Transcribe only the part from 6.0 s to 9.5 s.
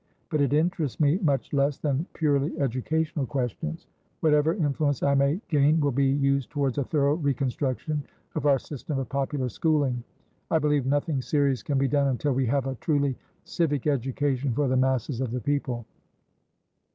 used towards a thorough reconstruction of our system of popular